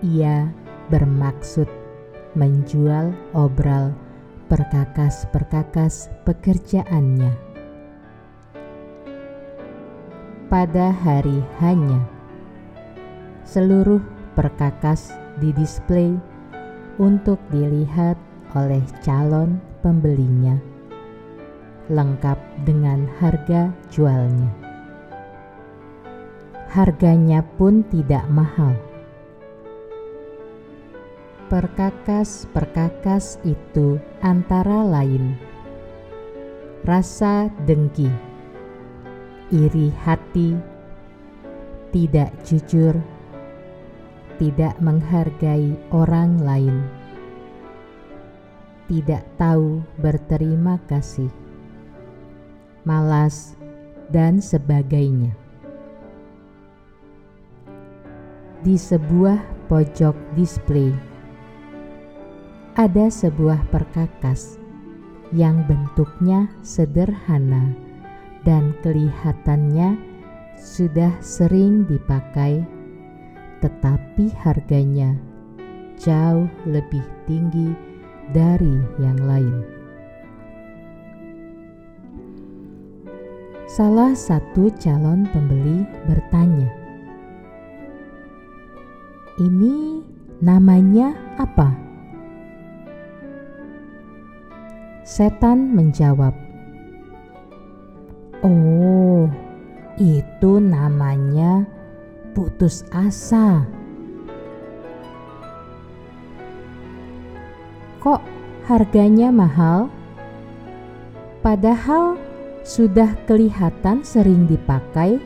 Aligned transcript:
Ia 0.00 0.48
bermaksud 0.88 1.68
menjual 2.32 3.12
obral 3.36 3.92
perkakas-perkakas 4.48 6.08
pekerjaannya 6.24 7.36
pada 10.48 10.96
hari 10.96 11.44
hanya. 11.60 12.00
Seluruh 13.44 14.00
perkakas 14.32 15.12
didisplay 15.44 16.16
untuk 16.96 17.36
dilihat 17.52 18.16
oleh 18.56 18.80
calon 19.04 19.60
pembelinya, 19.84 20.56
lengkap 21.86 22.38
dengan 22.66 23.06
harga 23.22 23.70
jualnya. 23.88 24.50
Harganya 26.70 27.40
pun 27.56 27.86
tidak 27.88 28.26
mahal. 28.28 28.74
Perkakas-perkakas 31.46 33.38
itu 33.46 34.02
antara 34.18 34.82
lain. 34.82 35.38
Rasa 36.82 37.46
dengki. 37.64 38.10
Iri 39.54 39.94
hati, 40.02 40.58
tidak 41.94 42.34
jujur, 42.42 42.98
tidak 44.42 44.74
menghargai 44.82 45.78
orang 45.94 46.42
lain, 46.42 46.82
tidak 48.90 49.24
tahu 49.38 49.80
berterima 50.02 50.82
kasih, 50.90 51.30
malas, 52.86 53.58
dan 54.14 54.38
sebagainya. 54.38 55.34
Di 58.62 58.78
sebuah 58.78 59.68
pojok 59.68 60.14
display 60.38 60.94
ada 62.78 63.10
sebuah 63.10 63.66
perkakas 63.72 64.60
yang 65.34 65.66
bentuknya 65.66 66.46
sederhana 66.62 67.74
dan 68.46 68.76
kelihatannya 68.84 69.98
sudah 70.54 71.10
sering 71.18 71.84
dipakai, 71.90 72.62
tetapi 73.60 74.30
harganya 74.38 75.18
jauh 75.98 76.46
lebih 76.68 77.02
tinggi 77.26 77.74
dari 78.30 78.76
yang 79.02 79.18
lain. 79.24 79.75
Salah 83.76 84.16
satu 84.16 84.72
calon 84.80 85.28
pembeli 85.36 85.84
bertanya, 86.08 86.64
"Ini 89.36 90.00
namanya 90.40 91.12
apa?" 91.36 91.76
Setan 95.04 95.76
menjawab, 95.76 96.32
Oh, 98.40 99.28
itu 100.00 100.56
namanya 100.56 101.68
putus 102.32 102.80
asa. 102.88 103.68
Kok 108.00 108.24
harganya 108.72 109.28
mahal? 109.28 109.92
Padahal 111.44 112.25
sudah 112.66 113.14
kelihatan 113.30 114.02
sering 114.02 114.50
dipakai, 114.50 115.22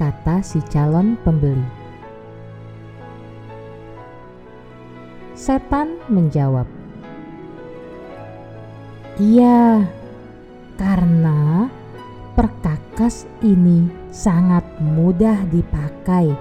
kata 0.00 0.40
si 0.40 0.64
calon 0.72 1.20
pembeli. 1.20 1.84
Setan 5.36 6.00
menjawab, 6.08 6.64
"Iya." 9.20 9.84
karena 10.82 11.70
perkakas 12.34 13.30
ini 13.38 13.86
sangat 14.10 14.66
mudah 14.82 15.46
dipakai 15.46 16.34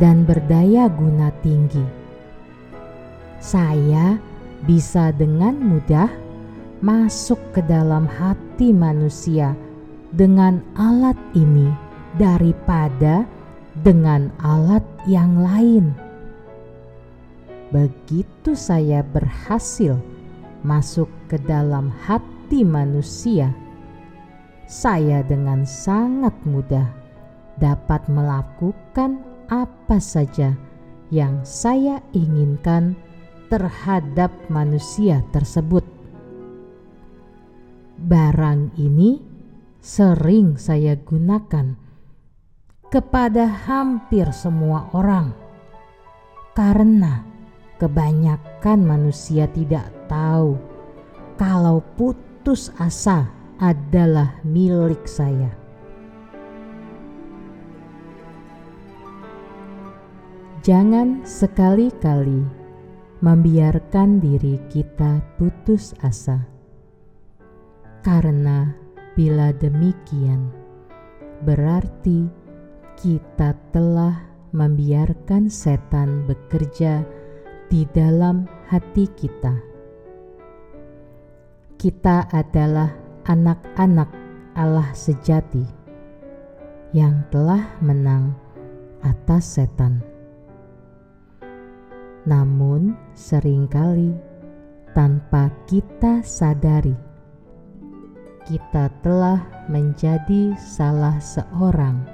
dan 0.00 0.24
berdaya 0.24 0.88
guna 0.88 1.28
tinggi. 1.44 1.84
Saya 3.44 4.16
bisa 4.64 5.12
dengan 5.12 5.60
mudah 5.60 6.23
masuk 6.84 7.40
ke 7.56 7.64
dalam 7.64 8.04
hati 8.04 8.68
manusia 8.68 9.56
dengan 10.12 10.60
alat 10.76 11.16
ini 11.32 11.72
daripada 12.20 13.24
dengan 13.80 14.28
alat 14.44 14.84
yang 15.08 15.40
lain. 15.40 15.96
Begitu 17.72 18.52
saya 18.52 19.00
berhasil 19.00 19.96
masuk 20.60 21.08
ke 21.32 21.40
dalam 21.48 21.88
hati 22.04 22.60
manusia, 22.60 23.48
saya 24.68 25.24
dengan 25.24 25.64
sangat 25.64 26.36
mudah 26.44 26.84
dapat 27.56 28.04
melakukan 28.12 29.24
apa 29.48 29.96
saja 29.96 30.52
yang 31.08 31.40
saya 31.48 32.04
inginkan 32.12 32.92
terhadap 33.48 34.28
manusia 34.52 35.24
tersebut. 35.32 35.93
Barang 37.94 38.74
ini 38.74 39.22
sering 39.78 40.58
saya 40.58 40.98
gunakan 40.98 41.78
kepada 42.90 43.46
hampir 43.46 44.30
semua 44.34 44.90
orang, 44.94 45.34
karena 46.58 47.22
kebanyakan 47.78 48.78
manusia 48.82 49.50
tidak 49.50 49.90
tahu 50.06 50.58
kalau 51.38 51.82
putus 51.98 52.70
asa 52.78 53.30
adalah 53.58 54.38
milik 54.42 55.06
saya. 55.06 55.50
Jangan 60.64 61.28
sekali-kali 61.28 62.40
membiarkan 63.20 64.16
diri 64.16 64.56
kita 64.72 65.20
putus 65.36 65.92
asa, 66.00 66.53
karena 68.04 68.76
bila 69.16 69.48
demikian 69.56 70.52
berarti 71.40 72.28
kita 73.00 73.56
telah 73.72 74.28
membiarkan 74.52 75.48
setan 75.48 76.28
bekerja 76.28 77.02
di 77.72 77.88
dalam 77.96 78.44
hati 78.68 79.08
kita. 79.16 79.56
Kita 81.80 82.28
adalah 82.30 82.92
anak-anak 83.26 84.10
Allah 84.54 84.92
sejati 84.94 85.64
yang 86.94 87.24
telah 87.32 87.66
menang 87.82 88.36
atas 89.02 89.58
setan. 89.58 90.14
namun 92.24 92.96
sering 93.12 93.68
kali 93.68 94.16
tanpa 94.96 95.52
kita 95.68 96.24
sadari, 96.24 96.96
kita 98.44 98.92
telah 99.00 99.40
menjadi 99.72 100.52
salah 100.60 101.16
seorang 101.16 102.04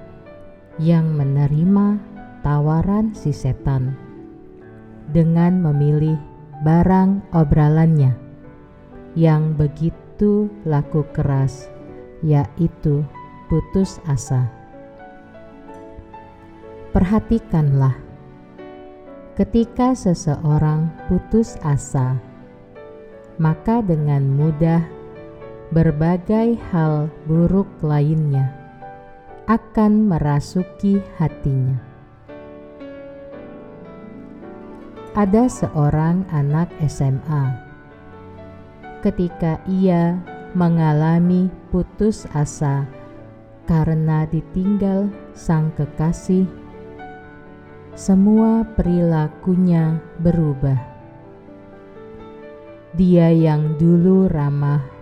yang 0.79 1.11
menerima 1.19 1.99
tawaran 2.47 3.11
si 3.12 3.35
setan 3.35 3.99
dengan 5.11 5.59
memilih 5.59 6.15
barang 6.62 7.35
obralannya 7.35 8.15
yang 9.19 9.59
begitu 9.59 10.47
laku 10.62 11.03
keras, 11.11 11.67
yaitu 12.23 13.03
putus 13.50 13.99
asa. 14.06 14.47
Perhatikanlah, 16.94 17.99
ketika 19.35 19.99
seseorang 19.99 20.94
putus 21.11 21.59
asa, 21.67 22.19
maka 23.43 23.83
dengan 23.83 24.26
mudah 24.31 25.00
berbagai 25.70 26.58
hal 26.75 27.06
buruk 27.31 27.70
lainnya 27.78 28.50
akan 29.46 30.11
merasuki 30.11 30.99
hatinya. 31.14 31.78
Ada 35.14 35.46
seorang 35.46 36.26
anak 36.34 36.75
SMA. 36.90 37.55
Ketika 38.99 39.62
ia 39.70 40.19
mengalami 40.58 41.46
putus 41.70 42.26
asa 42.34 42.90
karena 43.70 44.26
ditinggal 44.26 45.06
sang 45.38 45.70
kekasih, 45.78 46.50
semua 47.94 48.66
perilakunya 48.75 50.02
berubah. 50.19 50.78
Dia 52.99 53.31
yang 53.31 53.78
dulu 53.78 54.26
ramah 54.26 55.00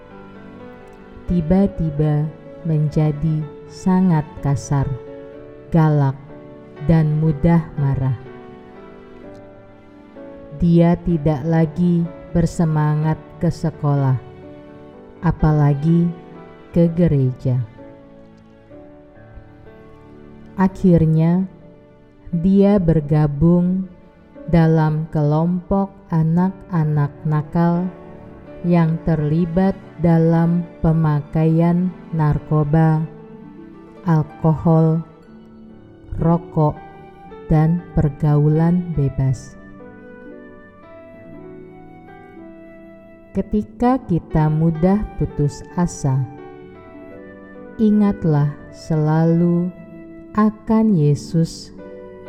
tiba-tiba 1.28 2.24
menjadi 2.64 3.44
sangat 3.68 4.24
kasar, 4.40 4.88
galak, 5.68 6.16
dan 6.88 7.20
mudah 7.20 7.68
marah. 7.76 8.16
Dia 10.58 10.96
tidak 11.04 11.44
lagi 11.44 12.02
bersemangat 12.32 13.20
ke 13.38 13.52
sekolah, 13.52 14.16
apalagi 15.22 16.08
ke 16.72 16.88
gereja. 16.96 17.60
Akhirnya, 20.58 21.46
dia 22.34 22.82
bergabung 22.82 23.86
dalam 24.48 25.06
kelompok 25.12 25.92
anak-anak 26.10 27.12
nakal 27.22 27.86
yang 28.66 28.98
terlibat 29.06 29.78
dalam 30.02 30.66
pemakaian 30.82 31.90
narkoba 32.10 33.06
alkohol, 34.08 35.04
rokok, 36.16 36.72
dan 37.52 37.84
pergaulan 37.92 38.80
bebas. 38.96 39.52
Ketika 43.36 44.00
kita 44.08 44.48
mudah 44.48 45.04
putus 45.20 45.60
asa, 45.76 46.24
ingatlah 47.76 48.50
selalu 48.72 49.68
akan 50.34 50.96
Yesus 50.96 51.70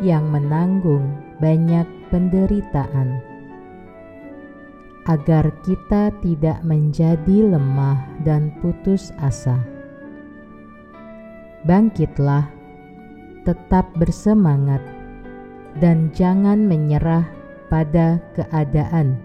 yang 0.04 0.28
menanggung 0.30 1.16
banyak 1.40 1.88
penderitaan, 2.12 3.24
agar 5.10 5.50
kita 5.66 6.14
tidak 6.22 6.62
menjadi 6.62 7.58
lemah 7.58 7.98
dan 8.22 8.54
putus 8.62 9.10
asa 9.18 9.58
bangkitlah, 11.68 12.48
tetap 13.44 13.92
bersemangat, 14.00 14.80
dan 15.80 16.12
jangan 16.16 16.64
menyerah 16.64 17.28
pada 17.68 18.24
keadaan. 18.36 19.20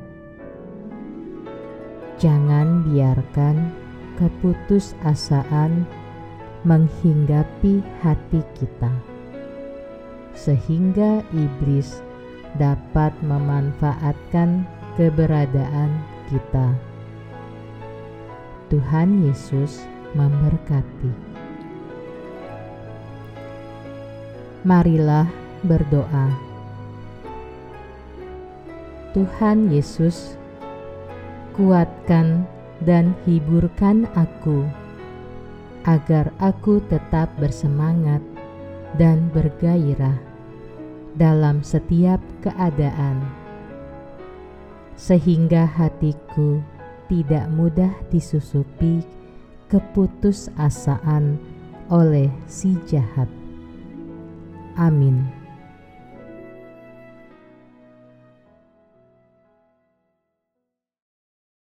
Jangan 2.19 2.87
biarkan 2.91 3.75
keputusasaan 4.19 5.87
menghinggapi 6.63 7.83
hati 8.03 8.41
kita, 8.57 8.91
sehingga 10.35 11.23
iblis 11.35 12.03
dapat 12.57 13.11
memanfaatkan 13.27 14.63
keberadaan 14.95 15.91
kita. 16.31 16.71
Tuhan 18.71 19.27
Yesus 19.27 19.83
memberkati. 20.15 21.13
Marilah 24.65 25.29
berdoa. 25.67 26.33
Tuhan 29.15 29.71
Yesus, 29.71 30.35
kuatkan 31.55 32.49
dan 32.83 33.15
hiburkan 33.23 34.11
aku, 34.19 34.67
agar 35.87 36.35
aku 36.43 36.83
tetap 36.91 37.31
bersemangat 37.39 38.25
dan 38.99 39.31
bergairah 39.31 40.19
dalam 41.15 41.63
setiap 41.63 42.19
keadaan, 42.43 43.44
sehingga 44.95 45.67
hatiku 45.67 46.63
tidak 47.11 47.51
mudah 47.51 47.93
disusupi 48.09 49.03
keputusasaan 49.69 51.37
oleh 51.91 52.31
si 52.47 52.79
jahat. 52.87 53.29
Amin. 54.79 55.34